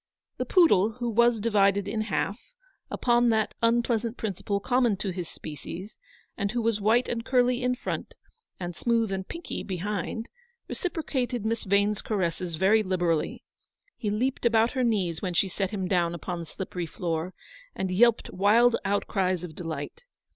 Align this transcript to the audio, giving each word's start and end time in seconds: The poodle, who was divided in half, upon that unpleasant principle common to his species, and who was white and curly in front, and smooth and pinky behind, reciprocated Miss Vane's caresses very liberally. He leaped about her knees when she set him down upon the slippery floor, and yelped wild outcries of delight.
The 0.37 0.47
poodle, 0.47 0.93
who 0.93 1.11
was 1.11 1.39
divided 1.39 1.87
in 1.87 2.01
half, 2.01 2.39
upon 2.89 3.29
that 3.29 3.53
unpleasant 3.61 4.17
principle 4.17 4.59
common 4.59 4.97
to 4.97 5.11
his 5.11 5.29
species, 5.29 5.99
and 6.35 6.49
who 6.53 6.61
was 6.63 6.81
white 6.81 7.07
and 7.07 7.23
curly 7.23 7.61
in 7.61 7.75
front, 7.75 8.15
and 8.59 8.75
smooth 8.75 9.11
and 9.11 9.27
pinky 9.27 9.61
behind, 9.61 10.27
reciprocated 10.67 11.45
Miss 11.45 11.65
Vane's 11.65 12.01
caresses 12.01 12.55
very 12.55 12.81
liberally. 12.81 13.43
He 13.95 14.09
leaped 14.09 14.43
about 14.43 14.71
her 14.71 14.83
knees 14.83 15.21
when 15.21 15.35
she 15.35 15.47
set 15.47 15.69
him 15.69 15.87
down 15.87 16.15
upon 16.15 16.39
the 16.39 16.47
slippery 16.47 16.87
floor, 16.87 17.35
and 17.75 17.91
yelped 17.91 18.31
wild 18.33 18.77
outcries 18.83 19.43
of 19.43 19.53
delight. 19.53 20.05